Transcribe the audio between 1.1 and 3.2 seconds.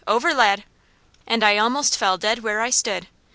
And I almost fell dead where I stood.